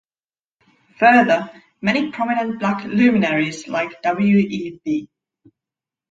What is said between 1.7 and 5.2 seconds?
many prominent black luminaries like W. E. B.